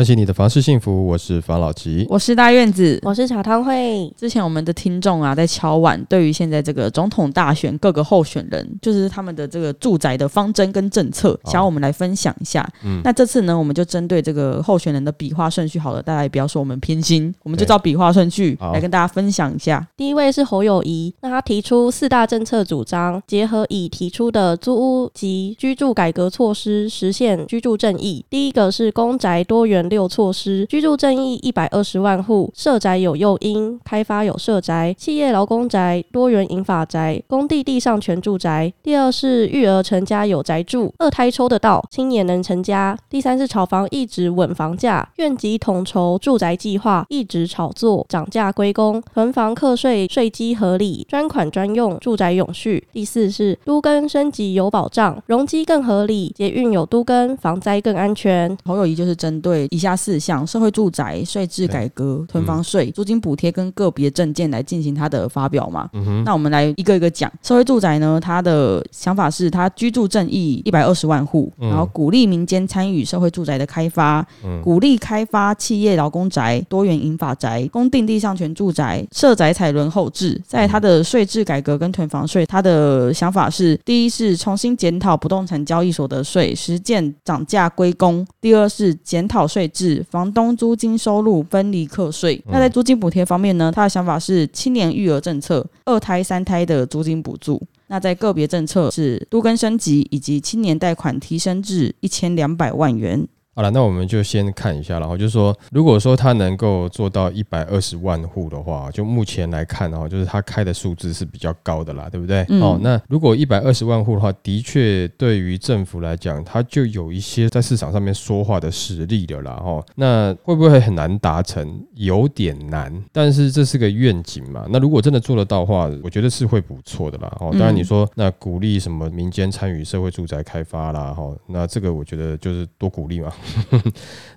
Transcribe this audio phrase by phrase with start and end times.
[0.00, 2.06] 关心你的房事幸福，我是房老吉。
[2.08, 2.98] 我是大院子。
[3.02, 4.10] 我是小汤会。
[4.16, 12.66] 之前我们的听众啊，在敲碗，对于现在这个总统大选各个候选人，就是他们的这个住宅的方针跟政策，想要我们来分享一下。
[12.82, 19.86] 嗯那这次呢，我们就针对这个候选人的笔画顺序，好了，大家也不要说我们偏心，我们就照笔画顺序来跟大家分享一下。
[19.98, 28.24] 第一位是侯友谊，那他提出四大政策主张，结合已提出的租屋及居住改革措施，实现居住正义。
[28.30, 38.72] 第一个是公宅多元六措施，居住正义一百二十万户，社宅有诱因，开发有社宅，企业劳工宅，多元营法宅，工地地上全住宅。
[38.82, 42.96] 第二是育儿成家有宅住，二胎抽得到，青年能成家。
[43.10, 52.86] 第三是炒房一直稳房价，院级统筹住宅计划一直炒作，涨价归公，囤房课税税基合理，专款专用，住宅永续。
[52.92, 58.56] 第四是都更升级有保障，容积更合理，捷运有都更，防灾更安全。
[58.64, 65.90] 侯友谊就是针对以下四项：社会住宅、税制改革、囤房税、租金补贴跟个别证件来进行他的发表嘛。
[65.94, 67.28] 嗯哼，那我们来一个一个讲。
[67.42, 80.40] 社会住宅呢，他的想法是，他居住正义一百二十万户，嗯然后鼓励民间参与社会住宅的开发，嗯鼓励开发企业劳工宅、多元营法宅、公定地上权住宅、社宅采轮后置。
[80.46, 92.42] 在他的税制改革跟囤房税，他的想法是：第一是重新检讨不动产交易所得税，实践涨价归公；第二是检讨税制，房东租金收入分离课税。
[92.46, 97.60] 那在租金补贴方面呢，他的想法是青年育儿政策，二胎、三胎的租金补助。
[97.88, 103.26] 那在个别政策是都更升级以及青年贷款提升至一千两百万元。
[103.60, 112.42] 好了，那我们就先看一下，然后就是说，如果说他能够做到一百二十万户的话，就目前来看哦，就是他开的数字是比较高的啦，对不对？
[112.48, 119.60] 嗯哦，那如果一百二十万户的话，的确对于政府来讲，它就有一些在市场上面说话的实力的啦。
[119.62, 121.84] 哦，那会不会很难达成？
[121.96, 124.64] 有点难，但是这是个愿景嘛。
[124.70, 127.30] 那如果真的做得到的话，我觉得是会不错的啦。
[127.40, 133.30] 哦，当然你说那鼓励什么民间参与社会住宅开发啦，哈，那这个我觉得就是多鼓励嘛。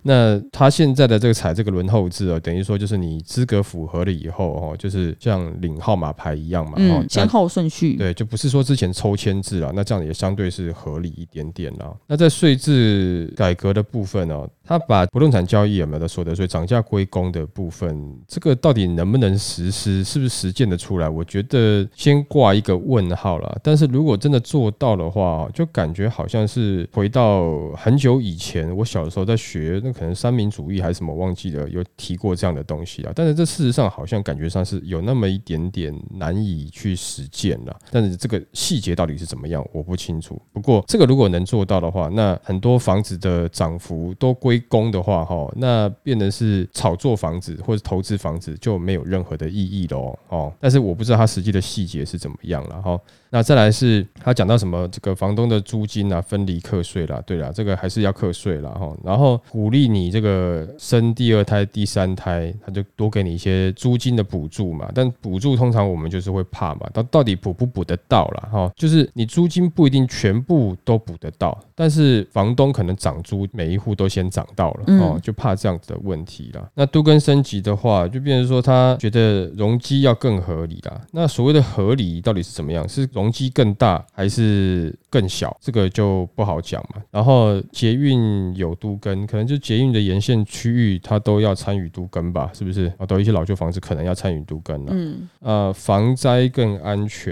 [0.02, 7.96] 那他现在的这个采这个轮候制哦，等于说就是你资格符合了以后哦，就是像领号码牌一样嘛，哦嗯，，先后顺序。
[7.96, 11.94] 对，就不是说之前抽签制了，那这样也相对是合理一点点啦。
[12.08, 21.10] 那在税制改革的部分哦，他把不动产交易有没有的所得税涨价归公的部分，这个到底能不能实施，是不是实践的出来？
[21.10, 23.60] 我觉得先挂一个问号了。
[23.62, 33.12] 但是如果真的做到的话，就感觉好像是回到很久以前，我小的时候在学，那可能三民主义还是什么忘记了，有提过这样的东西啊。
[33.14, 37.76] 但是这事实上好像感觉上是有那么一点点难以去实践了。
[37.92, 40.42] 但是这个细节到底是怎么样，我不清楚。
[40.54, 50.54] 不过这个如果能做到的话，那很多房子的涨幅都归归公的话，哈，那变成是炒作房子或者投资房子就没有任何的意义了，哦。
[50.60, 53.00] 但是我不知道它实际的细节是怎么样了，哈。
[53.34, 58.96] 那再来是他讲到什么这个房东的租金啊分离课税啦，对啦，这个还是要课税啦哈。
[59.04, 64.88] 然后鼓励你这个生第二胎、第三胎，他就多给你一些租金的补助嘛。
[64.94, 68.50] 但补助通常我们就是会怕嘛，到到底补不补得到啦？
[68.52, 68.72] 哈？
[68.76, 76.64] 就是你租金不一定全部都补得到，但是房东可能涨租每一户都先涨到了哦，就怕这样子的问题啦。
[76.76, 81.02] 那都跟升级的话，就变成说他觉得容积要更合理啦。
[81.12, 82.88] 那所谓的合理到底是怎么样？
[82.88, 85.56] 是容容积更大还是更小？
[85.62, 87.00] 这个就不好讲嘛。
[87.12, 92.50] 然后捷运有都更，可能就捷运的沿线区域它都要参与都更吧？
[92.52, 92.92] 是不是？
[92.98, 94.92] 啊，都有一些老旧房子可能要参与都更了。
[94.96, 97.32] 嗯，呃，防灾更安全，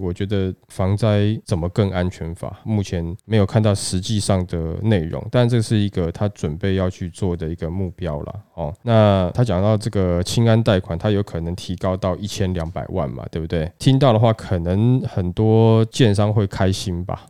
[0.00, 8.34] 我觉得防灾怎么更安全法，目前没有看到实际上的内容，但这是一个他准备要去做的一个目标了。
[8.54, 8.72] 哦。
[8.82, 13.68] 那他讲到这个清安贷款，它有可能提高到一千两百万嘛，对不对？
[13.78, 17.26] 听到的话，可能很多建商会开心吧。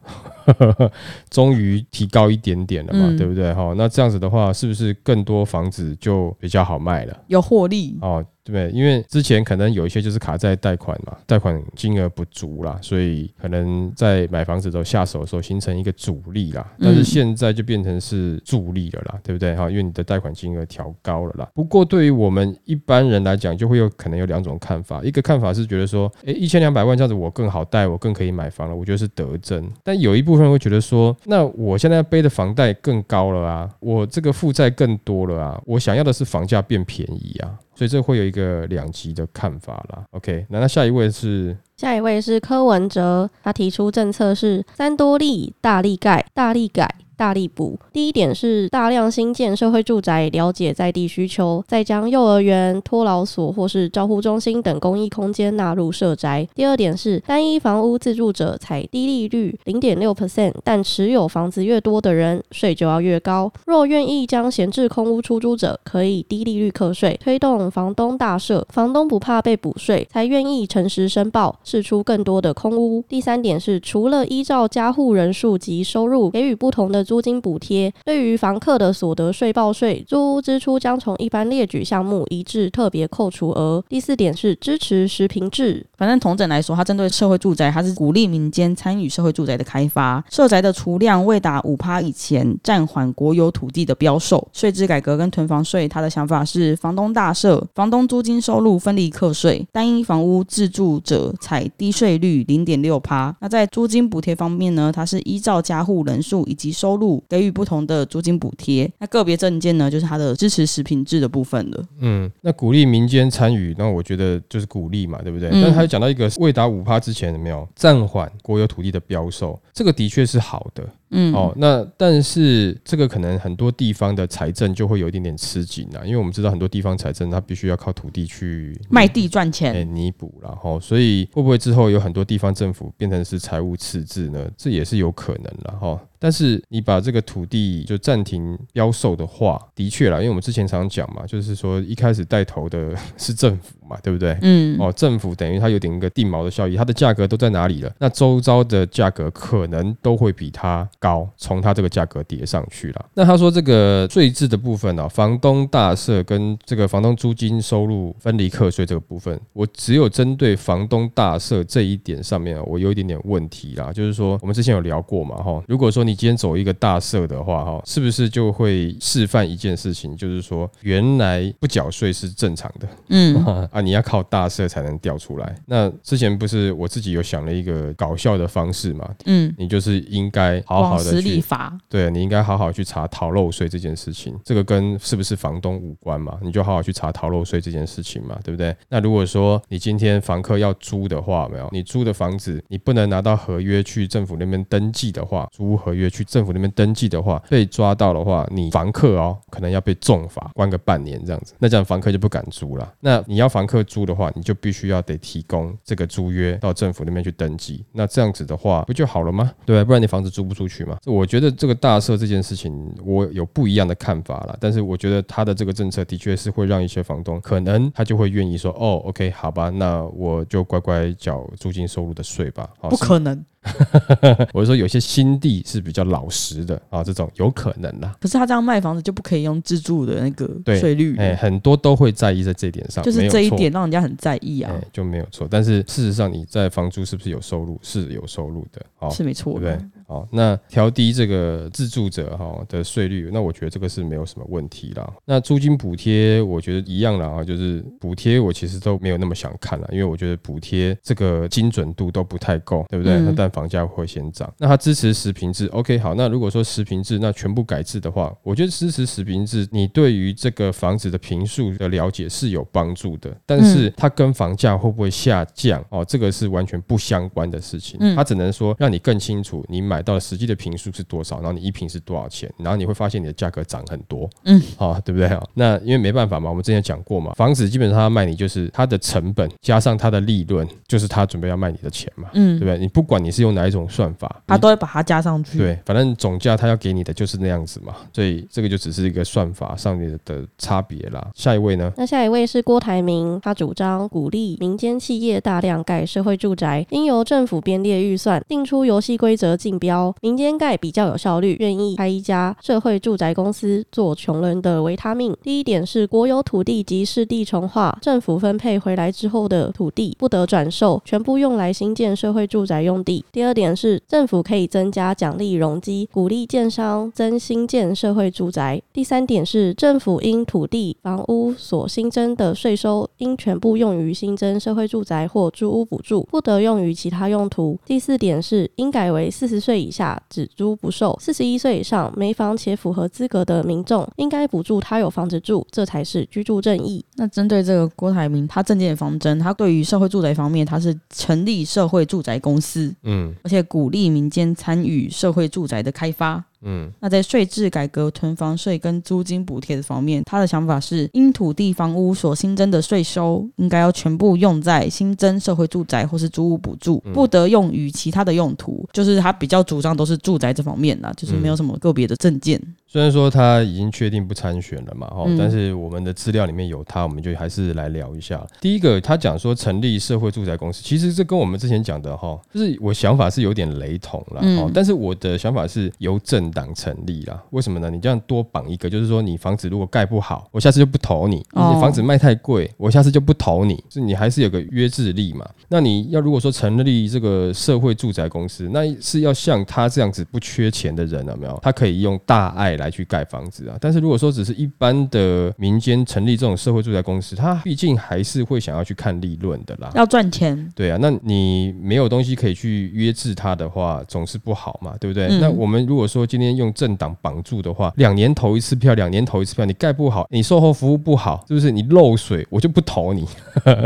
[1.30, 3.52] 终于提高一点点了嘛，嗯对不对？
[3.54, 7.16] 哈，那这样子的话，是不是更多房子就比较好卖了？
[7.28, 7.96] 有获利。
[8.02, 8.78] 哦，对不对？
[8.78, 16.66] 因为之前可能有一些就是卡在贷款嘛，贷款金额不足啦，所以可能在买房子的时候下手的时候形成一个阻力啦。
[16.80, 19.54] 但是现在就变成是助力了啦，对不对？
[19.54, 21.48] 哈，因为你的贷款金额调高了啦。
[21.54, 25.02] 不过对于我们一般人来讲，就会有可能有两种看法。
[25.02, 29.68] 一个看法是觉得说，诶，一千两百万这样子我更好贷，我更可以买房了，我觉得是得正。
[29.84, 40.04] 但有一部分人会觉得说，那我现在背的房贷更高了啊，我这个负债更多了啊，我想要的是房价变便宜啊，所以这会有一个两极的看法啦。
[40.10, 46.92] OK，那那下一位是下一位是柯文哲，他提出政策是三多利、大力盖、大力改。
[47.18, 47.76] 大力补。
[47.92, 56.48] 第一点是大量新建社会住宅，了解在地需求，再将幼儿园、托老所或是照护中心等公益空间纳入社宅。
[56.54, 63.52] 第二点是单一房屋自住者采低利率零点六 percent，但持有房子越多的人税就要越高。
[63.66, 73.04] 若愿意将闲置空屋出租者，可以低利率课税，推动房东大赦，房东不怕被补税，才愿意诚实申报，释出更多的空屋。
[73.08, 77.07] 第三点是除了依照家户人数及收入给予不同的。
[77.08, 83.82] 租金补贴对于房客的所得税报税，租屋支出将从一般列举项目移至特别扣除额。
[83.88, 90.22] 第四点是支持实平制，反正同整来说，它针对社会住宅，它是鼓励民间参与社会住宅的开发。
[90.28, 94.46] 社宅的储量未达五趴以前，暂缓国有土地的标售。
[94.52, 103.34] 税制改革跟囤房税，他的想法是房东大赦，房东租金收入分离课税，单一房屋自住者采低税率零点六趴。
[103.40, 111.84] 那在租金补贴方面呢，它是依照家户人数以及收入给予不同的租金补贴，那个别证件呢，就是它的支持食品制的部分了。
[112.00, 115.48] 嗯，那鼓励民间参与，那我觉得就是鼓励嘛，对不对？
[115.50, 120.84] 但他又讲到一个未达五趴之前有没有暂缓国有土地的标售，这个的确是好的。
[121.10, 134.50] 嗯，哦，那但是这个可能很多地方的财政就会有一点点吃紧啊，因为我们知道很多地方财政它必须要靠土地去卖地赚钱，哎，弥补然后，所以会不会之后有很多地方政府变成是财务赤字呢？
[134.56, 136.00] 这也是有可能了哈。
[136.20, 144.36] 但是你把这个土地就暂停标售的话，的确啦，因为我们之前常常讲嘛，就是说一开始带头的 是政府嘛，对不对？
[144.42, 147.92] 嗯，哦，政府等于它有点一个定锚的效益，它的价格都在哪里了？
[147.98, 150.88] 那周遭的价格可能都会比它。
[150.98, 153.06] 高，从它这个价格叠上去了。
[153.14, 163.92] 那他说这个税制的部分呢，房东大社跟这个房东租金收入分离课税这个部分，我只有针对房东大社这一点上面，我有一点点问题啦。
[163.92, 173.34] 就是说，我们之前有聊过嘛，哈，如果说你今天走一个大社的话，哈，是不是就会示范一件事情，就是说原来不缴税是正常的，嗯
[173.78, 175.54] 啊，你要靠大赦才能调出来。
[175.66, 180.88] 那之前不是我自己有想了一个搞笑的方式嘛，嗯，你就是应该好。
[180.88, 186.38] 好的立法，对你应该好好去查逃漏税这件事情，这个跟是不是房东无关嘛？
[186.40, 188.74] 你就好好去查逃漏税这件事情嘛，对不对？
[188.88, 202.94] 那如果说你今天房客要租的话，没有你租的房子，你不能拿到合约去政府那边登记的话，租合约去政府那边登记的话，被抓到的话，你房客哦可能要被重罚，关个半年这样子，那这样房客就不敢租了。
[203.00, 209.52] 那你要房客租的话，你就必须要得提供这个租约到政府那边去登记，那这样子的话不就好了吗？
[209.66, 210.78] 对，不然你房子租不出去。
[210.84, 212.72] 嘛，我觉得这个大赦这件事情，
[213.04, 214.56] 我有不一样的看法了。
[214.58, 222.70] 但是我觉得他的这个政策的确是会让一些房东可能他就会愿意说，哦，OK，好吧，那我就乖乖缴租金收入的税吧。
[222.88, 223.44] 不可能。
[224.54, 228.14] 我是说，有些新地是比较老实的啊，这种有可能啦。
[228.20, 235.46] 可是他这样卖房子就不可以用自住的那个税率，哎，很多都会在意在这点上，就是这一点让人家很在意啊，就没有错。
[235.50, 237.78] 但是事实上，你在房租是不是有收入？
[237.82, 239.88] 是有收入的，哦，是没错，对不对？
[240.08, 245.12] 好，那调低这个自住者哈的税率，那我觉得这个是没有什么问题啦。
[245.26, 253.18] 那租金补贴，我觉得一样啦啊，就是补贴我其实都没有那么想看了，因为我觉得补贴这个精准度都不太够，对不对？
[253.20, 254.50] 那但房价会先涨。
[254.56, 256.14] 那他支持实平制，OK，好。
[256.14, 263.30] 那如果说实平制，那全部改制的话，我觉得支持实平制，你对于这个房子的平数的了解是有帮助的。
[263.44, 268.00] 但是它跟房价会不会下降哦，这个是完全不相关的事情。
[268.16, 274.28] 它只能说让你更清楚，你买到的实际的平数是多少，然后你一平是多少钱，然后你会发现你的价格涨很多。
[274.44, 275.28] 嗯，好，对不对？
[275.54, 282.28] 那因为没办法嘛，我们之前讲过嘛，房子基本上它卖你就是它的成本加上它的利润，就是他准备要卖你的钱嘛。
[282.34, 282.78] 嗯，对不对？
[282.78, 283.88] 你不管你是用哪一种。
[283.88, 285.56] 算法，他都会把它加上去。
[285.56, 291.26] 对，反正总价他要给你的就是那样子嘛，所以这个就只是一个算法上面的差别啦。
[291.34, 291.90] 下一位呢？
[291.96, 299.87] 那下一位是郭台铭，他主张鼓励民间企业大量盖社会住宅，应由政府编列预算，定出游戏规则，竞标。
[299.88, 305.34] 标，民间盖比较有效率，愿意开一家社会住宅公司做穷人的维他命。
[305.42, 313.24] 第一点是国有土地及市地重划，政府分配回来之后的土地不得转售，全部用来新建社会住宅用地。
[313.32, 318.82] 第二点是政府可以增加奖励容积，鼓励建商增新建社会住宅。
[318.92, 327.78] 第三点是政府因土地房屋所新增的税收，应全部用于新增社会住宅或租屋补助，不得用于其他用途。
[327.86, 337.04] 第四点是应改为四十岁以下只租不售，四十一岁以上没房且符合资格的民众，应该补助他有房子住，这才是居住正义。
[337.16, 346.44] 那针对这个郭台铭，他政见方针，他对于社会住宅方面，他是成立社会住宅公司，嗯而且鼓励民间参与社会住宅的开发。
[346.62, 358.88] 嗯那在税制改革、囤房税跟租金补贴的方面，他的想法是，因土地房屋所新增的税收，应该要全部用在新增社会住宅或是租屋补助，嗯不得用于其他的用途。
[358.92, 362.60] 就是他比较主张都是住宅这方面啦，就是没有什么个别的证件。
[362.90, 368.42] 虽然说他已经确定不参选了嘛，哈、嗯但是我们的资料里面有他，我们就还是来聊一下。
[368.62, 377.42] 第一个，他讲说成立社会住宅公司，其实这跟我们之前讲的哈，就是我想法是有点雷同了，嗯哦，但是我的想法是由政党成立啦。
[377.50, 377.90] 为什么呢？
[377.90, 383.84] 你这样多绑一个，就是说你房子如果盖不好，我下次就不投你；哦你房子卖太贵，我下次就不投你。
[383.90, 385.46] 是你还是有个约制力嘛？
[385.68, 391.58] 那你要如果说成立这个社会住宅公司，那是要像他这样子不缺钱的人，有没有？
[391.62, 393.76] 他可以用大爱来去盖房子啊。
[393.78, 399.90] 但是如果说只是一般的民间成立这种社会住宅公司，它毕竟还是会想要去看利润的啦。
[399.94, 405.26] 要赚钱，对啊，那你没有东西可以去约制它的话，总是不好嘛，对不对？
[405.26, 411.70] 嗯那我们如果说今天用政党绑住的话，两年投一次票，两年投一次票，你盖不好，你售后服务不好，是不是？
[411.70, 413.26] 你漏水，我就不投你。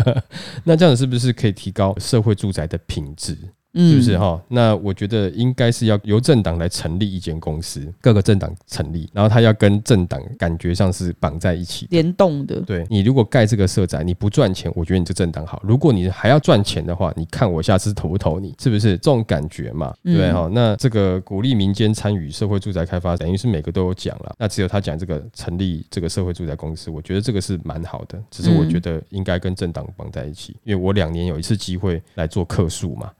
[0.62, 3.36] 那这样子是不是可以提高社会住宅的品质？
[3.74, 4.42] 嗯是不是哈？
[4.48, 11.86] 那我觉得应该是要由政党来成立一间公司，各个政党成立，然后他要跟政党感觉上是绑在一起。
[11.90, 12.60] 联动的？
[12.60, 19.94] 对你如果盖这个社宅，你不赚钱，我觉得你这政党好；如果你还要赚钱的话，你看我下次投不投你，是不是这种感觉嘛？
[20.02, 20.50] 对嗯不对哈？
[20.52, 24.34] 那这个鼓励民间参与社会住宅开发，等于是每个都有讲了。
[24.38, 28.22] 那只有他讲这个成立这个社会住宅公司，我觉得这个是蛮好的。
[28.30, 33.10] 只是我嗯觉得应该跟政党绑在一起，因为我两年有一次机会来做客诉嘛。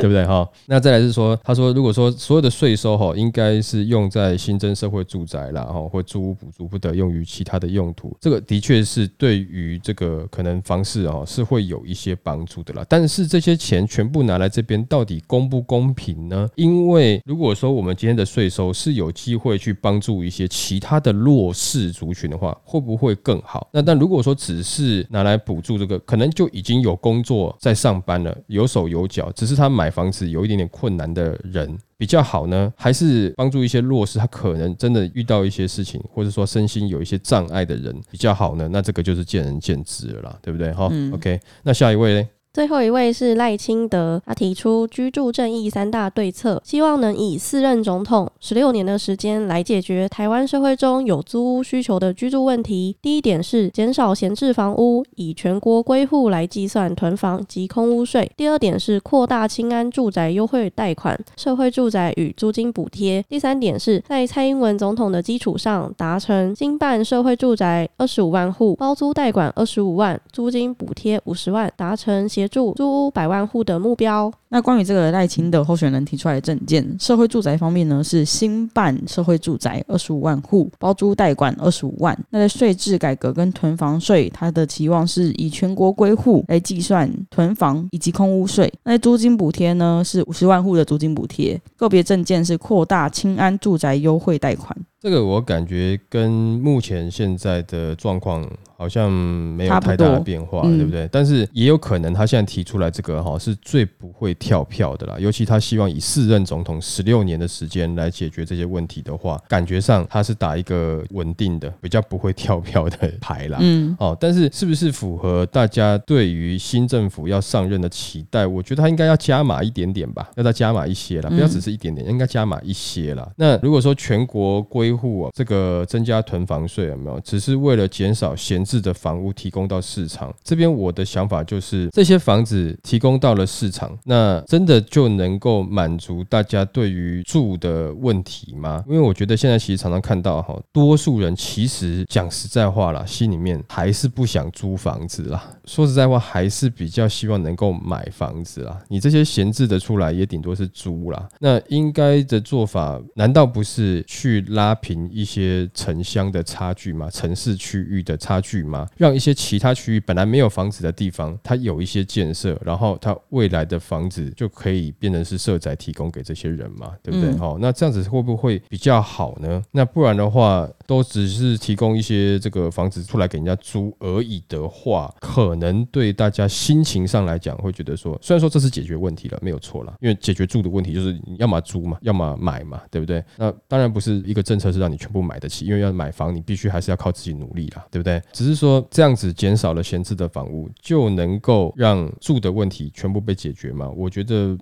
[0.00, 0.48] 对不对哈？
[0.66, 8.16] 那再来是说，他说如果说所有的税收哈，应该是用在新增社会住宅啦哈，或租屋补助，不得用于其他的用途。
[8.20, 12.84] 这个的确是对于这个可能房市哦是会有一些帮助的啦。
[12.88, 16.48] 但是这些钱全部拿来这边，到底公不公平呢？
[16.54, 23.68] 因为如果说我们今天的税收是有机会去帮助一些其他的弱势族群的话，会不会更好？
[23.72, 31.78] 那但如果说只是拿来补助这个，可能就已经有工作在上班了，有手有脚，只是他买房子有一点点困难的人。
[31.98, 38.68] 比较好呢，还是帮助一些弱势，他可能真的遇到一些事情，或者说身心有一些障碍的人比较好呢？
[38.70, 40.72] 那这个就是见仁见智了啦，对不对？
[40.72, 42.28] 哈、嗯 o k 那下一位呢？
[42.58, 52.96] 最后一位是赖清德，他提出居住正义三大对策，希望能以四任总统十六年的时间来解决台湾社会中有租屋需求的居住问题。
[53.00, 58.28] 第一点是减少闲置房屋，以全国归户来计算囤房及空屋税。
[58.36, 63.24] 第二点是扩大清安住宅优惠贷款、社会住宅与租金补贴。
[63.28, 74.32] 第三点是在蔡英文总统的基础上，达成经办社会住宅二十五万户，包租代管二十五万，租金补贴五十万，达成协住租屋百万户的目标。
[74.50, 82.18] 那关于这个赖清德候选人提出来的证件，社会住宅方面呢是新办社会住宅二十五万户，包租代管二十五万。
[82.30, 88.72] 那在税制改革跟囤房税，他的期望是以全国归户来计算囤房以及空屋税。
[88.84, 94.76] 那在租金补贴呢是五十万户的租金补贴，个别证件是扩大清安住宅优惠贷款。
[95.00, 98.44] 这个我感觉跟目前现在的状况
[98.76, 101.08] 好像没有太大的变化，嗯对不对？
[101.12, 113.58] 但是也有可能他现在提出来这个哈是最不会跳票的啦，尤其他希望以四任总统十六年的时间来解决这些问题的话，感觉上他是打一个稳定的、比较不会跳票的牌啦。
[113.60, 118.46] 嗯，哦，但是是不是符合大家对于新政府要上任的期待？
[118.46, 123.28] 我觉得他应该要加码一点点吧，要再加码一些啦，不要只是一点点，应该加码一些啦。
[123.36, 127.20] 那如果说全国归户啊，这个增加囤房税有没有？
[127.20, 138.84] 只是为了减少闲置的房屋提供到市场，这边我的想法就是，这些房子提供到了市场，那真的就能够满足大家对于住的问题吗？
[138.88, 145.50] 因为我觉得现在其实常常看到哈，多数人其实讲实在话啦，心里面还是不想租房子啦。
[145.64, 148.80] 说实在话，还是比较希望能够买房子啦。
[148.88, 151.28] 你这些闲置的出来，也顶多是租啦。
[151.40, 157.10] 那应该的做法，难道不是去拉平一些城乡的差距吗？
[157.10, 158.86] 城市区域的差距吗？
[158.96, 167.36] 让一些其他区域本来没有房子的地方，它有一些建设，然后它未来的房子就可以变成是社宅提供给这些人嘛，对不对？
[167.36, 169.62] 好，那这样子会不会比较好呢？
[169.70, 183.22] 那不然的话，都只是提供一些这个房子出来给人家租而已的话，可能对大家心情上来讲，会觉得说，虽然说这是解决问题了，没有错了，因为解决住的问题就是你要么租嘛，要么买嘛，对不对？
[183.36, 188.20] 那当然不是一个政策是让你全部买得起，因为要买房，你必须还是要靠自己努力啦，对不对？
[188.32, 193.88] 只是说这样子减少了闲置的房屋，就能够让住的问题全部被解决嘛？
[193.90, 194.56] 我我觉得，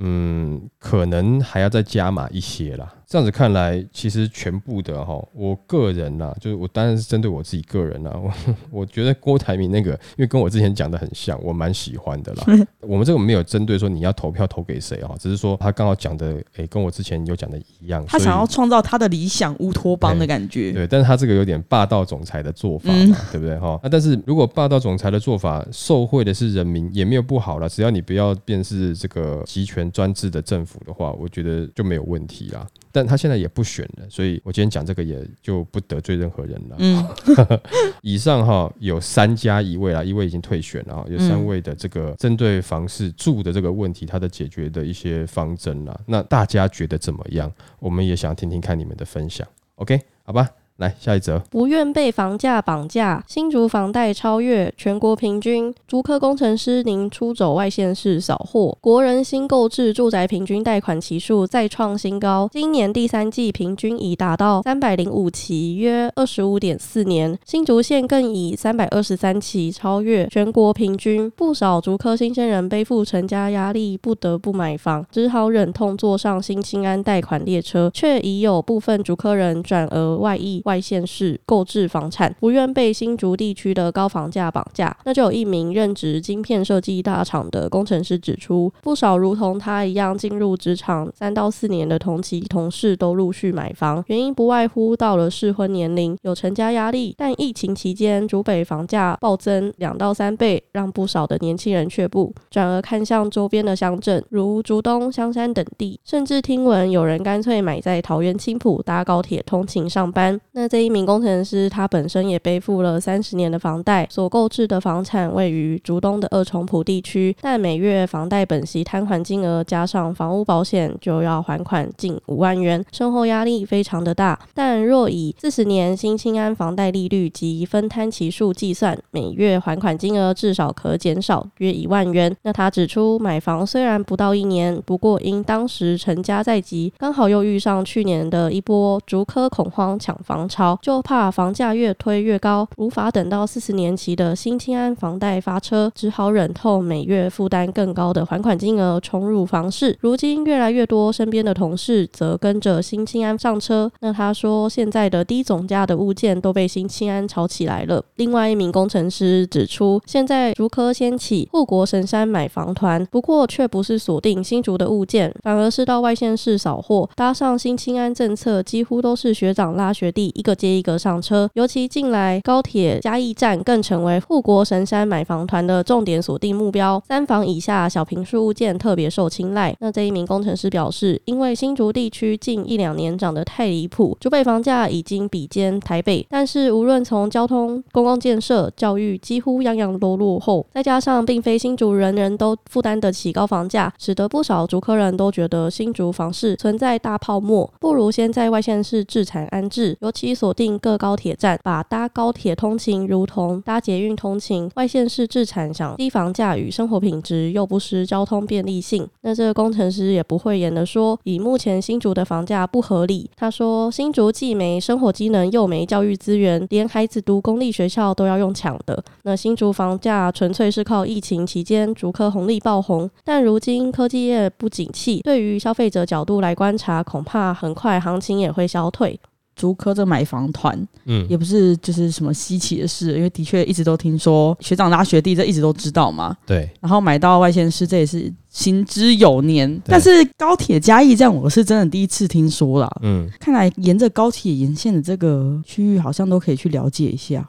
[0.00, 2.92] 嗯，可能还要再加码一些啦。
[3.08, 8.30] 这样子看来，其实全部的哈，我个人呐，就是我当然是针对我自己个人呐，我
[8.70, 12.44] 我觉得郭台铭那个，因为跟我之前讲的很像，我蛮喜欢的啦。
[12.80, 18.04] 我们这个没有针对说你要投票投给谁哈，只是说他刚好讲的，诶，跟我之前有讲的一样。
[18.06, 20.72] 他想要创造他的理想乌托邦的感觉。
[20.72, 23.80] 对，但是他这个有点霸道总裁的做法嘛，对不对哈？
[23.82, 32.66] 那但是如果霸道总裁的做法受贿的是人民，也没有不好了，只要你不要变是这个集权专制的政府的话，我觉得就没有问题啦。
[32.98, 36.76] 但他现在也不选了，所以我今天讲这个也就不得罪任何人了。
[36.80, 37.08] 嗯，
[38.02, 45.96] 以上哈有三家一位啦，一位已经退选了，有三位的这个针对房市住的这个问题，他的解决的一些方针啦。
[46.06, 47.48] 那大家觉得怎么样？
[47.78, 49.46] 我们也想听听看你们的分享。
[49.76, 50.48] OK，好吧。
[50.78, 55.74] 来下一则，不愿被房价绑架，新竹房贷超越全国平均。
[55.88, 58.78] 竹科工程师，您出走外县市扫货。
[58.80, 67.36] 国人新购置住宅平均贷款期数再创新高，今年第三季平均已达到三百零五期，约二十五点四年。
[67.44, 71.28] 新竹县更以三百二十三期超越全国平均。
[71.32, 80.62] 不少竹科新鲜人背负成家压力，不得不买房，只好忍痛坐上新青安贷款列车，却已有部分竹科人转而外溢。
[80.68, 84.94] 外县市购置房产，不愿被新竹地区的高房价绑架。
[85.06, 97.14] 那就有一名任职晶片设计大厂的工程师指出，不少如同他一样进入职场三到四年的同期同事都陆续买房，原因不外乎到了适婚年龄，有成家压力。
[97.16, 110.38] 但疫情期间，竹北房价暴增两到三倍，让不少的年轻人却步，转而看向周边的乡镇，如竹东、香山等地，甚至听闻有人干脆买在桃园青浦搭高铁通勤上班。
[110.58, 124.36] 那这一名工程师，他本身也背负了三十年的房贷，所购置的房产位于竹东的二重埔地区，但每月房贷本息摊还金额加上房屋保险，就要还款近五万元，生活压力非常的大。
[124.52, 132.36] 但若以四十年新青安房贷利率及分摊期数计算，每月还款金额至少可减少约一万元。
[132.42, 140.47] 那他指出，买房虽然不到一年，不过因当时成家在即，刚好又遇上去年的一波竹科恐慌抢房。
[140.48, 149.96] 潮就怕房价越推越高，无法等到四十年期的新青安房贷发车，只好忍痛每月负担更高的还款金额冲入房市。
[150.00, 153.90] 如今越来越多身边的同事则跟着新青安上车。
[154.00, 158.04] 那他说，现在的低总价的物件都被新青安炒起来了。
[158.16, 170.27] 另外一名工程师指出，现在竹科掀起护国神山买房团，不过却不是锁定新竹的物件，反而是到外县市扫货，搭上新青安政策，几乎都是学长拉学弟。
[170.34, 177.02] 一个接一个上车，尤其近来高铁嘉义站更成为护国神山买房团的重点锁定目标。
[177.06, 179.74] 三房以下小平数物件特别受青睐。
[179.80, 190.66] 那这一名工程师表示，因为新竹地区近一两年涨得太离谱，竹北房价已经比肩台北，但是无论从交通、公共建设、教育，几乎样样都落后。
[190.72, 200.38] 再加上并非新竹人人都负担得起高房价，使得不少竹科人都觉得新竹房市存在大泡沫，不如先在外县市置产安置，尤其。
[200.38, 209.04] 锁定各高铁站，把搭高铁通勤如同搭捷运通勤，外县市自产享低房价与生活品质，又不失交通便利性。
[209.22, 213.28] 那这个工程师也不会演的说，以目前新竹的房价不合理。
[213.34, 219.02] 他说，新竹既没生活机能，又没教育资源，连孩子读公立学校都要用抢的。
[219.24, 229.18] 那新竹房价纯粹是靠疫情期间竹科红利爆红，但如今科技业不景气，对于消费者角度来观察，恐怕很快行情也会消退。
[229.58, 236.34] 竹科这买房团，嗯，也不是就是什么稀奇的事，因为的确一直都听说学长拉学弟，这一直都知道嘛。
[236.46, 236.70] 对。
[236.80, 238.32] 然后买到外县市，这也是。
[238.58, 239.80] 行之有年。
[239.84, 242.90] 但是高铁嘉义站，我是真的第一次听说啦。
[243.02, 247.48] 嗯，看来沿着高铁沿线的这个区域，好像都可以去了解一下。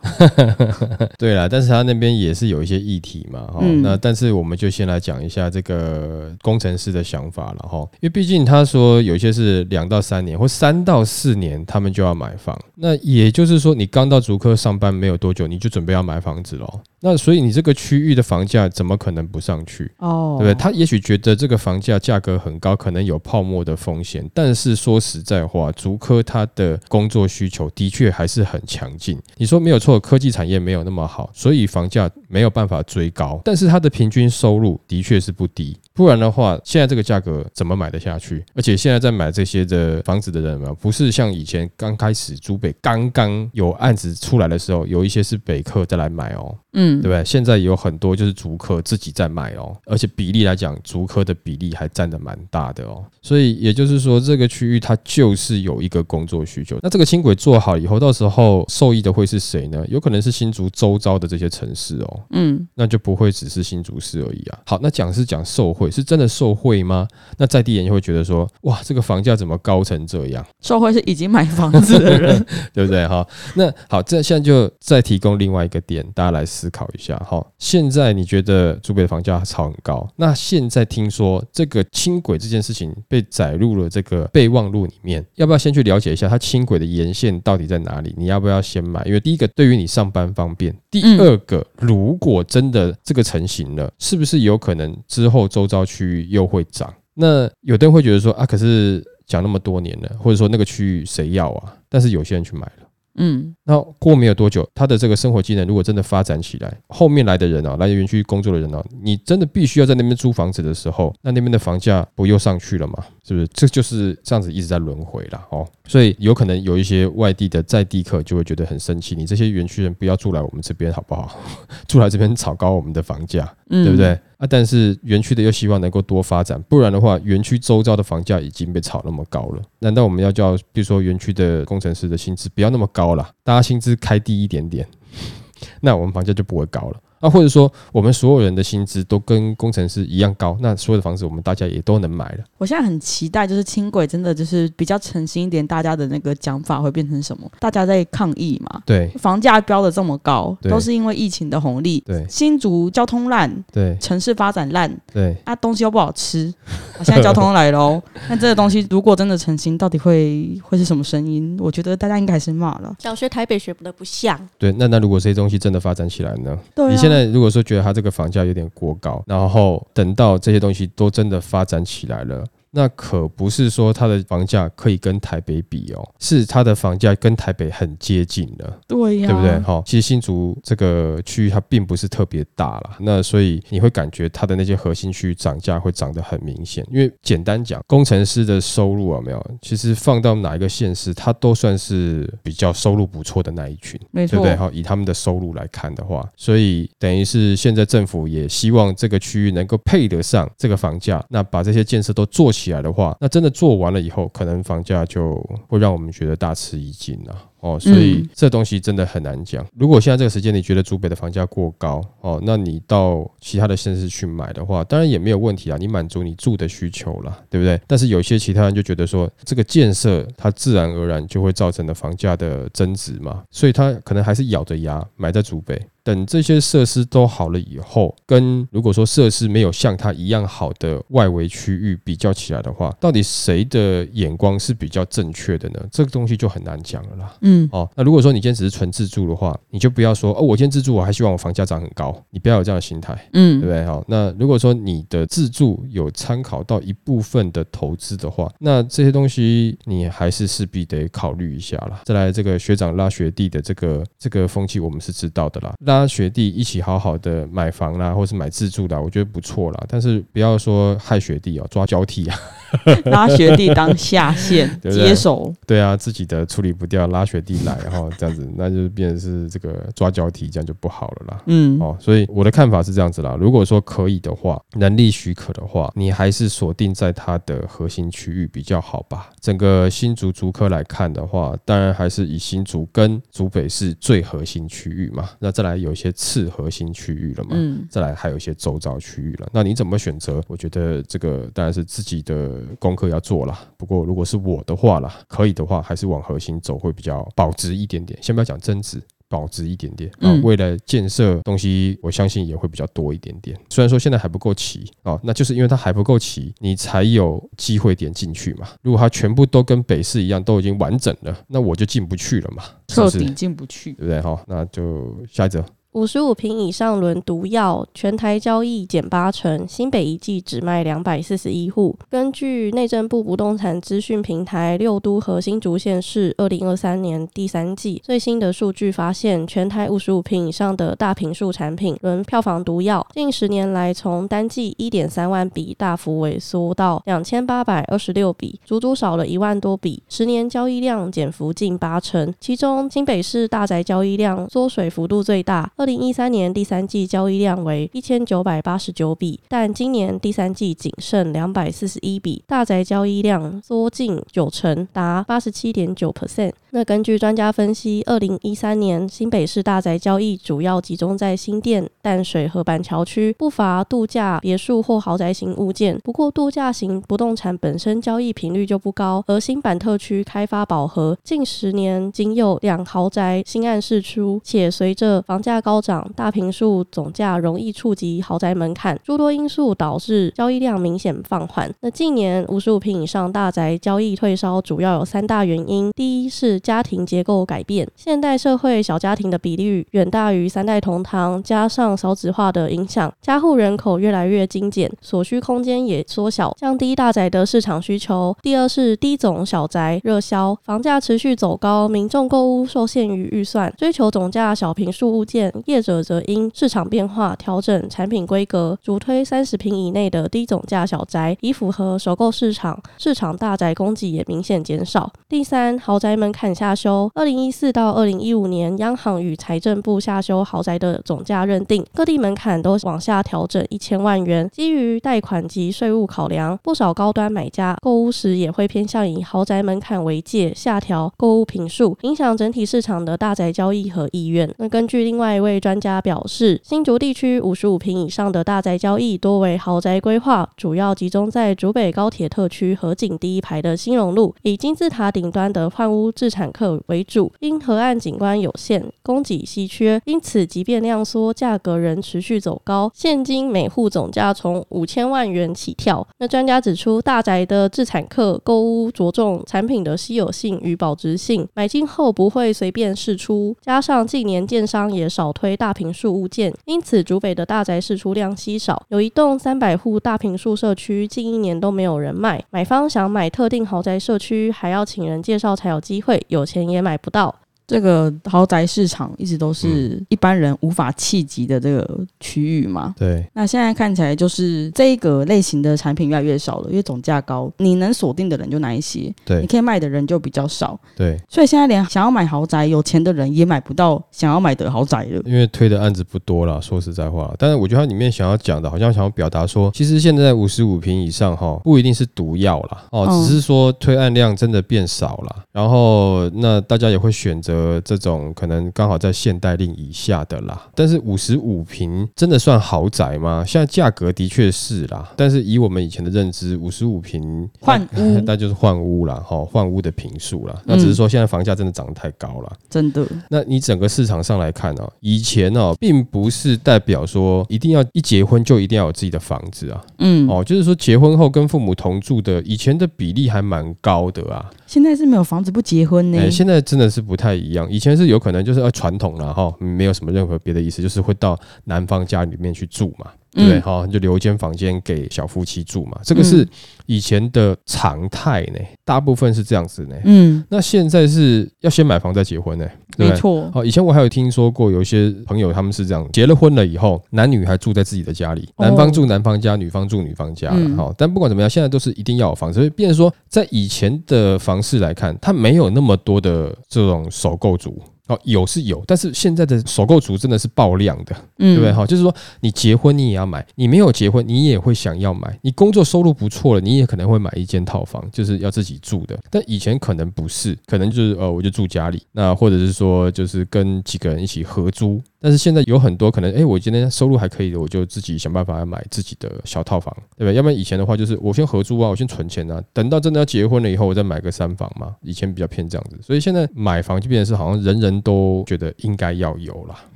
[1.17, 16.81] 对啦，但是他那边也是有一些议题嘛，哈、嗯那但是我们就先来讲一下这个工程师的想法了，哈，因为毕竟他说有些是两到三年或三到四年，他们就要买房，那也就是说你刚到竹科上班没有多久，你就准备要买房子喽。
[17.01, 19.89] 那所以你这个区域的房价怎么可能不上去？
[19.97, 20.61] 哦，对不对？
[20.61, 29.17] 他也许觉得这个房价价格很高，可能有泡沫的风险，但是说实在话，竹科它的工作需求的确还是很强劲。
[29.37, 35.77] 你说没有错，科技产业没有那么好，所以房价没有办法追高，但是它的平均收入的确是不低。
[35.99, 38.41] 不然的话，现在这个价格怎么买得下去？
[38.55, 46.57] 而且现在在买这些的房子的人嘛，不是像以前刚开始竹北刚刚有案子出来的时候，有一些是北客再来买哦。
[46.73, 47.25] 嗯对不对？
[47.25, 53.03] 现在有很多就是竹客自己在买哦，而且比例来讲，竹客的比例还占的蛮大的哦。
[53.23, 56.77] 所以也就是说，这个区域它就是有一个工作需求。
[56.83, 59.83] 那这个轻轨做好以后，到时候受益的会是谁呢？
[59.89, 64.59] 有可能是新竹周遭的这些城市哦，嗯，那就不会只是新竹市而已啊。
[64.67, 67.07] 好，那讲是讲受惠，是真的受惠吗？
[67.37, 70.45] 那在地人就会觉得说，哇，这个房价怎么高成这样？
[70.61, 72.45] 受惠是已经买房子的人。
[72.73, 73.07] 对不对？
[73.07, 73.25] 哈，
[73.55, 77.15] 那好，这现在就再提供另外一个点，大家来思考一下。
[77.17, 88.13] 哈，现在你觉得竹北的房价炒很高，那现在听说这个轻轨这件事情被载入了这个备忘录里面，要不要先去了解一下它轻轨的沿线到底在哪里？
[88.17, 89.03] 你要不要先买？
[89.05, 96.91] 因为第一个对于你上班方便，第二个如果真的这个成型了，是不是有可能之后周遭区域又会涨？
[97.13, 101.77] 那有的人会觉得说啊，可是讲那么多年了，或者说那个区域谁要啊？
[101.87, 102.87] 但是有些人去买了。
[103.21, 112.93] 嗯那过没有多久，他的这个生活技能如果真的发展起来，后面来的人啊，来园区工作的人啊，你真的必须要在那边租房子的时候，那那边的房价不又上去了吗？
[113.29, 113.47] 是不是？
[113.53, 115.39] 这就是这样子一直在轮回了。
[115.51, 115.67] 哦。
[115.87, 121.39] 所以有可能有一些外地的在地客就会觉得很生气，你这些园区人不要住来我们这边好不好？
[121.87, 123.97] 住来这边炒高我们的房价，嗯，对不？
[123.97, 124.19] 对？
[124.37, 134.87] 啊，但是园区的又希望能够多发展，不然的话，园区周遭的房价已经被炒那么高了，难道我们要叫，比如说园区的工程师的薪资不要那么高了，大家薪资开低一点点，
[135.81, 136.97] 那我们房价就不会高了。
[137.19, 142.43] 啊，或者说我们所有人的薪资都跟工程师一样高，那所有的房子我们大家也都能买了。
[142.57, 147.49] 我现在很期待，就是轻轨真的就是比较诚心一点，大家的那个讲法会变成什么？
[147.59, 152.03] 大家在抗议嘛，对房价飙的这么高，都是因为疫情的红利。
[152.05, 156.53] 对新竹交通烂，对城市发展烂，对，啊，东西又不好吃。
[156.97, 161.57] 啊现在交通来喽， 那这个东西如果真的成型，到底会会是什么声音？
[161.59, 162.95] 我觉得大家应该还是骂了。
[162.99, 166.57] 小学台北学不得不像，对，那那如果这些东西真的发展起来呢？
[166.75, 172.45] 对那如果说觉得它这个房价有点过高，然后等到这些东西都真的发展起来了。
[172.71, 178.79] 那可不是说它的房价可以跟台北比哦，是它的房价跟台北很接近了。
[178.87, 179.59] 对呀、对不对？
[179.59, 186.85] 哈，其实新竹这个区域它并不是特别大啦，那所以你会感觉它的那些核心区域涨价会涨得很明显。
[186.91, 189.45] 因为简单讲，工程师的收入啊没有？
[189.61, 194.55] 其实放到哪一个县市，它都算是比较收入不错的那一群，没错，对不对？
[194.55, 205.35] 哈，以他们的收入来看的话，所以等于是现在政府也希望这个区域能够配得上这个房价，那把这些建设都做起来的话，那真的做完了以后，可能房价就
[205.67, 207.45] 会让我们觉得大吃一惊啊。
[207.61, 209.65] 哦，所以嗯这东西真的很难讲。
[209.75, 217.79] 如果现在这个时间你觉得竹北的房价过高，哦，那你到其他的县市去买的话，当然也没有问题啊，你满足你住的需求了，对不对？
[217.85, 225.77] 但是有些其他人就觉得说，这个建设它自然而然就会造成的房价的增值嘛，所以他可能还是咬着牙买在竹北。
[226.09, 235.79] 等这些设施都好了以后，跟如果说设施没有像它一样好的外围区域比较起来的话，到底谁的眼光是比较正确的呢？
[235.91, 237.31] 这个东西就很难讲了啦。
[237.41, 243.85] 嗯，哦，那如果说你今天只是纯自住的话，你就不要说哦，我今天自住，我还希望我房价涨很高，你不要有这样的心态，嗯对嗯不，对？
[243.85, 252.01] 好，那如果说你的自住有参考到一部分的投资的话，那这些东西你还是势必得考虑一下啦。
[252.05, 259.83] 再来，这个学长拉学弟的这个这个风气，我们是知道的啦，拉学弟一起好好的买房啦，或是买自住啦，我觉得不错啦。
[259.87, 262.37] 但是不要说害学弟哦，抓交替啊。
[263.05, 271.41] 拉学弟当下线 接手，对啊，自己的处理不掉，拉学弟来，然后 这样子，那就变成是这个抓交替，这样就不好了啦。
[271.47, 273.35] 嗯，哦，所以我的看法是这样子啦。
[273.39, 279.31] 如果说可以的话，能力许可的话，你还是锁定在它的核心区域比较好吧。
[279.41, 285.27] 整个新竹竹科来看的话，当然还是以新竹跟竹北是最核心区域嘛。
[285.39, 287.49] 那再来有有一些次核心区域了嘛。
[287.53, 290.41] 嗯，再来还有一些周遭区域了，那你怎么选择？
[290.47, 293.59] 我觉得这个当然是自己的功课要做啦。
[293.75, 298.17] 不过如果是我的话啦，可以的话还是往核心走会比较保值一点点。
[298.21, 299.01] 先不要讲增值。
[299.31, 303.55] 保值一点点啊嗯，未来建设东西，我相信也会比较多一点点。
[303.69, 308.67] 虽然说现在还不够齐啊，那就是因为它还不够齐，你才有机会点进去嘛。
[308.81, 313.19] 如果它全部都跟北市一样，都已经完整了，那我就进不去了嘛，是彻？
[313.19, 313.93] 底进不去。
[313.93, 314.19] 对不对？
[314.19, 315.63] 哈，那就下一则。
[315.93, 321.97] 五十五平以上轮毒药，全台交易减八成，新北一季只卖两百四十一户。
[322.11, 342.31] 根据内政部不动产资讯平台六都核心竹县市二零二三年第三季最新的数据发现，全台五十五平以上的大平数产品轮票房毒药，近十年来从单季一点三万笔大幅萎缩到两千八百二十六笔，足足少了一万多笔，十年交易量减幅近八成。
[342.39, 345.71] 其中新北市大宅交易量缩水幅度最大。
[345.79, 356.51] 二零一三年第三季交易量为一千九百八十九笔，但今年第三季仅剩两百四十一笔，大宅交易量缩近九成，达八十七点九 percent。
[356.71, 365.97] 那根据专家分析，二零一三年新北市大宅交易主要集中在新店、淡水和板桥区，不乏度假别墅或豪宅型物件。
[366.03, 381.71] 不过，度假型不动产本身交易频率就不高，而新版特区开发饱和，近十年仅有两豪宅新案释出，且随着房价高高涨，大平数总价容易触及豪宅门槛，诸多因素导致交易量明显放缓。
[381.81, 398.35] 那近年五十五平以上大宅交易退烧，主要有三大原因：第一是家庭结构改变，现代社会小家庭的比率远大于三代同堂，加上少子化的影响，家户人口越来越精简，所需空间也缩小，降低大宅的市场需求。
[398.41, 412.81] 第二是低总小宅热销，房价持续走高，民众购物受限于预算，追求总价小平数物件，业者则因市场变化调整产品规格，主推三十平以内的低总价小宅，以符合首购市场。
[412.97, 415.11] 市场大宅供给也明显减少。
[415.27, 417.09] 第三，豪宅门槛下修。
[417.15, 424.49] 二零一四到二零一五年，央行与财政部下修豪宅的总价认定，各地门槛都往下调整一千万元。
[424.51, 434.49] 基于贷款及税务考量，不少高端买家购屋时也会偏向以豪宅门槛为界，下调购物平数，影响整体市场的大宅交易和意愿。
[434.57, 447.31] 那根据另外一位位专家表示，新竹地区五十五平以上的大宅交易多为豪宅规划，主要集中在竹北高铁特区河景第一排的新荣路，以金字塔顶端的换屋自产客为主。
[447.39, 452.91] 因河岸景观有限，供给稀缺，因此即便量缩，价格仍持续走高。
[452.93, 456.07] 现今每户总价从五千万元起跳。
[456.19, 463.55] 那专家指出，大宅的自产客购屋着重产品的稀有性与保值性，买进后不会随便释出。
[463.61, 468.83] 加上近年建商也少推大平数物件，因此主北的大宅市出量稀少。
[468.89, 472.43] 有一栋三百户大平数社区，近一年都没有人卖。
[472.49, 477.33] 买方想买特定豪宅社区，还要请人介绍才有机会，有钱也买不到。
[477.69, 481.87] 这个豪宅市场一直都是一般人无法企及的这个
[482.19, 482.95] 区域嘛。
[482.97, 489.39] 对，那现在看起来就是这一个类型的产品越来越少了，因为总价高，你能锁定的人就那一些，对。
[489.41, 495.21] 你可以卖的人就比较少，对，所以现在连想要买豪宅有钱的人也买不到想要买的豪宅了。
[495.25, 510.67] 因为推的案子不多了，说实在话，但是我觉得它里面想要讲的，好像想要表达说，其实现在五十五平以上哈，不一定是毒药啦，哦，嗯只是说推案量真的变少了，然后那大家也会选择这种可能刚好在现代令以下的啦。
[510.75, 513.43] 但是五十五平真的算豪宅吗？
[513.45, 520.55] 现在价格的确是啦，但是以我们以前的认知，五十五平换屋 那就是换屋啦，哈，换屋的平数啦。
[520.65, 522.51] 那只是说现在房价真的涨得太高了。
[522.69, 534.49] 真的，那你整个市场上来看哦，以前哦，并不是代表说一定要一结婚就一定要有自己的房子啊，嗯，哦，就是说结婚后跟父母同住的，以前的比例还蛮高的啊。
[534.69, 536.29] 现在是没有房子不结婚呢。
[536.29, 543.07] 现在真的是不太一样，以前是有可能就是呃传统了哈，没有什么任何别的意思，就是会到男方家里面去住嘛。
[543.31, 543.61] 对不对？
[543.65, 546.47] 嗯、就留一间房间给小夫妻住嘛，这个是
[546.85, 549.95] 以前的常态呢，大部分是这样子呢。
[550.05, 552.65] 嗯，那现在是要先买房再结婚呢？
[552.97, 560.57] 没错，好，以前我还有听说过，有一些朋友他们是这样，结了婚了以后，男女还住在自己的家里，哦男方住男方家，女方住女方家了。
[560.57, 567.81] 嗯好、但不管怎么样，现在都是一定要有房子，所以变成说，在以前的房市来看，它没有那么多的这种首购族。
[568.09, 571.71] 哦，有是有，但是现在的首购族真的是爆量的，嗯对不对？
[571.71, 579.17] 哈，就是说你结婚你也要买，你没有结婚你也会想要买，你工作收入不错了，你也可能会买一间套房，就是要自己住的。
[579.29, 584.99] 但以前可能不是，可能就是呃，我就住家里，那或者是说就是跟几个人一起合租。
[585.21, 590.33] 但是现在有很多可能，哎，我今天收入还可以的，我就自己想办法要买自己的小套房，对不对？
[590.33, 594.95] 要不然以前的话就是我先合租啊，我先存钱啊，等到真的要结婚了以后，我再买个三房嘛。
[595.01, 599.77] 以前比较偏这样子，所以现在买房就变成是好像人人都觉得应该要有了。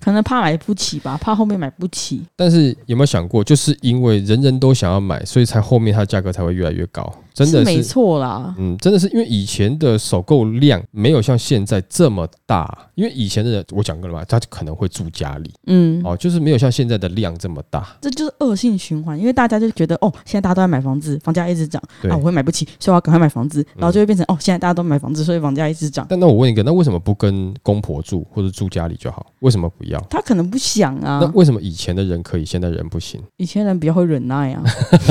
[0.00, 2.22] 可能怕买不起吧，怕后面买不起。
[2.36, 7.12] 但是有没有想过，就是因为人人都想要买，所以才后面它的价格才会越来越高。
[7.32, 8.54] 真的没是，错啦。
[8.58, 17.96] 嗯，真的是因为以前的首购量没有像现在这么大，因为以前的人我讲过了嘛，他可能会住家里嗯，哦，就是没有像现在的量这么大。
[18.00, 26.06] 这就是恶性循环，因为大家就觉得哦，现在大家都在买房子，房价一直涨我会买不起，所以我要赶快买房子，然后就会变成哦，现在大家都买房子，所以房价一直涨。
[26.08, 29.26] 但那我问一个，那为什么不跟公婆住或者住家里就好？
[29.40, 30.00] 为什么不要？
[30.10, 33.22] 他可能不想啊那，为什么以前的人可以，现在人不行？
[33.36, 34.62] 以前人比较会忍耐啊。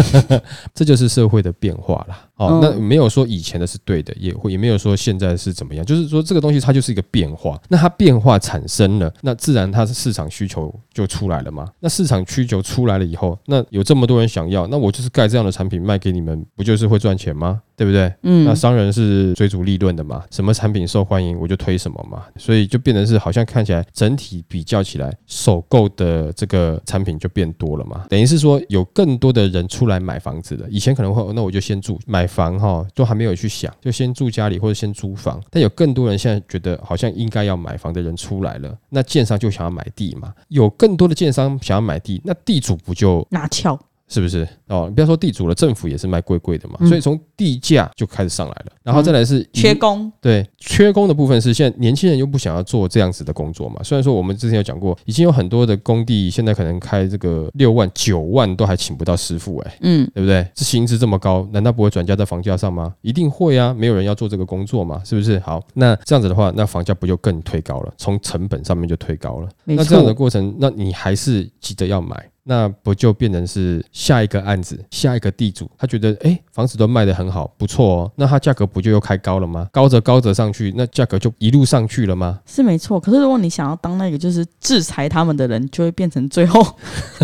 [0.75, 2.27] 这就是社会的变化啦。
[2.35, 7.59] 哦嗯，那没有说以前的是对的，也会也没有说现在是怎么样，就是说这个东西它就是一个变化。
[7.69, 11.67] 那它变化产生了，那自然它是市场需求就出来了嘛。
[11.79, 17.61] 那市场需求出来了以后，那有这么多人想要，那我就是盖这样的产品卖给你们，不就是会赚钱吗？
[17.75, 18.13] 对不对？
[18.21, 30.67] 嗯那，商人是追逐利润的嘛，什么产品受欢迎我就推什么嘛，所以就变成是好像看起来整体比较起来，首购的这个产品就变多了嘛，等于是说有更多的人出来买房子了。
[30.69, 35.41] 以前可能会，哦那我就先住买买房哈，都还没有去想，就先住家里或者先租房。
[35.49, 43.77] 但有更多人现在觉得好像应该要买房的人出来了，那建商就想要买地嘛，有更多的建商想要买地，那地主不就拿翘。
[44.07, 44.47] 是不是？
[44.67, 53.81] 哦，你不要说地主了，政府也是卖贵贵的嘛，嗯所以从地价就开始上来了，然后再来是缺工，对缺工的部分是现在年轻人又不想要做这样子的工作嘛。
[53.83, 60.47] 虽然说我们之前有讲过，已经有很多的工地现在可能开这个六万、九万都还请不到师傅，哎，嗯，对不对？
[60.55, 62.93] 这薪资这么高，难道不会转嫁在房价上吗？
[63.01, 65.37] 一定会啊，没有人要做这个工作嘛，是不是？
[65.39, 67.93] 好，那这样子的话，那房价不就更推高了？
[67.97, 69.49] 从成本上面就推高了。
[69.65, 70.13] 那这样的。
[70.13, 79.67] 过程，那你还是急着要买，那不就变成是下一个案子，下一个地主，他觉得哎、诶房子都卖得很好，不错哦，那他价格不就又开高了吗？
[79.71, 82.39] 高着高着上去，那价格就一路上去了吗？
[82.45, 86.61] 是没错，可是如果你想要当那个就是制裁他们的人，就会变成最后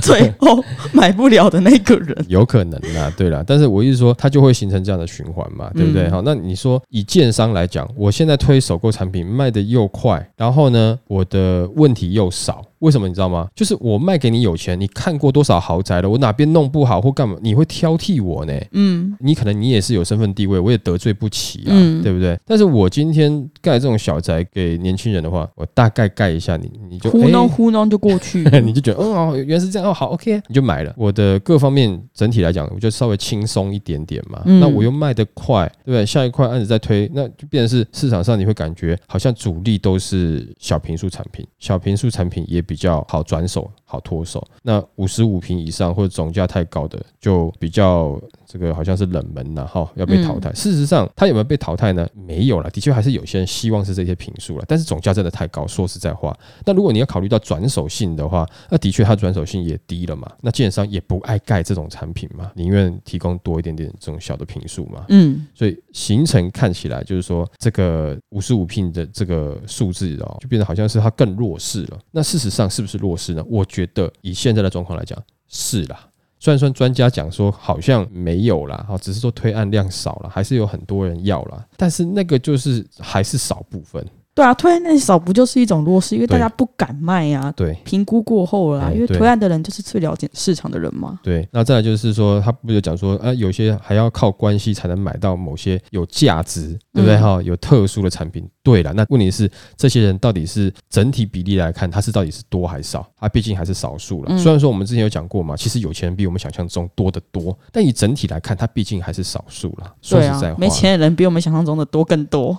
[0.01, 2.25] 最后 买不了的那个人。
[2.27, 6.07] 有可能啦，对啦，但是我意思说，它就会形成这样的循环嘛，对不对？
[6.07, 12.63] 嗯好，那你说以建商来讲，我现在推首购产品卖的又快，然后呢，我的问题又少。
[12.79, 13.47] 为什么你知道吗？
[13.55, 16.09] 就是我卖给你有钱，你看过多少豪宅了？
[16.09, 18.53] 我哪边弄不好或干嘛，你会挑剔我呢？
[18.71, 22.37] 嗯，你可能你也是有身份地位，我也得罪不起啊，嗯对不对？
[22.45, 28.43] 但是我今天盖这种小宅给年轻人的话，我大概盖一下你，你就糊弄诶糊弄就过去。
[28.63, 30.93] 你就觉得，嗯哦，原来是这样，哦，好，OK，你就买了。
[30.97, 34.41] 我的各方面整体来讲，我就稍微轻松一点点嘛。
[34.45, 36.05] 嗯那我又卖得快，对不对？
[36.05, 44.47] 下一块案子再推，那就变成是市场上你会感觉好像主力都是小平数产品，小平数产品也比较好转手、好脱手。
[44.61, 50.53] 那五十五平以上或者总价太高的，就比较这个好像是冷门了哈，要被淘汰。
[50.53, 52.07] 事实上，它有没有被淘汰呢？
[52.13, 55.65] 没有了，的确还是有些人希望是这些平数了，但是总价真的太高。
[55.65, 60.31] 说实在话，那如果你要考虑到转手性的话，那的确它转手性也低了嘛。
[60.41, 65.05] 那建商也不爱盖这种产品嘛，宁愿提供多一点点这种小的平数嘛。
[65.09, 71.99] 嗯，所以形成看起来就是说，这个五十五平的这个数字哦，就变得好像是它更弱势了。
[72.11, 73.43] 那事实上是不是弱势呢？
[73.49, 76.07] 我觉觉得以现在的状况来讲，是啦。
[76.41, 84.05] 虽然说专家讲说好像没有啦，哈，只是说推案量少了，还是有很多人要啦，但是那个就是还是少部分。
[84.39, 91.19] 对啊，推案那少不就是一种弱势，因为大家不敢卖呀、对评估过后了啦，因为推案的人就是最了解市场的人嘛。
[91.21, 98.47] 对，那再来就是说，他不就讲说，啊，有些还要靠关系才能买到某些有价值，对不对嗯哈、有特殊的产品。
[98.63, 103.05] 对了，那问题是这些人到底是整体比例来看，他是到底是多还是少？
[103.19, 104.27] 他毕竟还是少数了。
[104.31, 109.93] 嗯虽然说我们之前有讲过嘛，其实有钱人比我们想象中多得多，但以整体来看，他毕竟还是少数了。
[110.01, 112.57] 说对实在话，，啊没钱的人比我们想象中的多更多。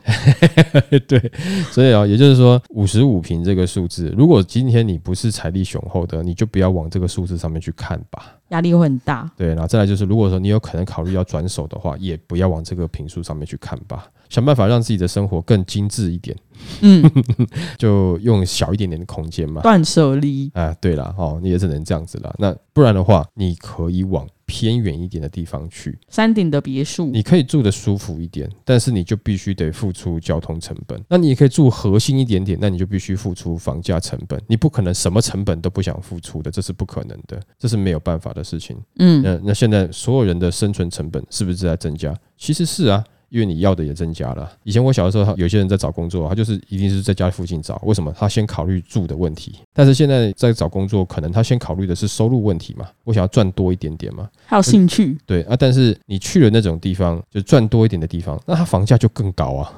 [1.09, 1.33] 对，
[1.71, 8.37] 所以啊、也就是说，五十五平这个数字，如果今天你不是财力雄厚的，你就不要往这个数字上面去看吧。
[8.49, 9.31] 压力会很大。
[9.37, 16.37] 对，然后再来就是，如果说你有可能考虑要转手的话，也不要往这个平数上面去看吧，想办法让自己的生活更精致一点。
[16.83, 17.11] 嗯，
[17.79, 19.63] 就用小一点点的空间嘛。
[19.63, 22.35] 断舍离，啊，对了，哦，你也只能这样子了。
[22.39, 31.01] 那不然的话，你可以往偏远一点的地方去，山顶的别墅，你可以住的舒服一点，但是你就必须得付出交通成本。
[31.09, 34.41] 那你也可以住核心一点点，那你就必须付出房价成本。
[34.47, 38.77] 你不可能什么成本都不想付出的，这是不可能的，这是没有办法的事情。
[38.99, 42.17] 嗯，那那现在所有人的生存成本是不是在增加？
[42.37, 43.05] 其实是啊。
[43.31, 44.51] 因为你要的也增加了。
[44.65, 47.81] 以前我小的时候，有些人在找工作，他就是一定是在家附近找。
[47.85, 48.13] 为什么？
[48.19, 49.55] 他先考虑住的问题。
[49.73, 52.87] 但是现在在找工作，可能他先考虑的是收入问题嘛？
[53.05, 54.29] 我想要赚多一点点嘛？
[54.45, 55.57] 还有兴趣，对啊。
[55.57, 59.73] 但是你去了那种地方，就赚多一点的地方，那它房价就更高啊，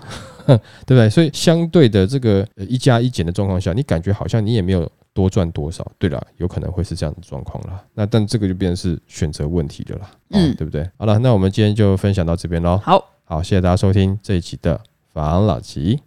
[0.47, 1.09] 对不对？
[1.11, 5.87] 所以相对的这个一加一减的状况下，你感觉好像你也没有多赚多少。
[5.99, 7.85] 对了，有可能会是这样的状况了。
[7.95, 10.89] 那但这个就变成是选择问题的啦，嗯，对不对？
[10.99, 12.79] 好了，那我们今天就分享到这边喽。
[12.79, 13.09] 好。
[13.25, 14.79] 好，谢谢大家收听这一期的
[15.13, 16.03] 房老吉，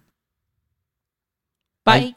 [1.82, 2.14] 拜。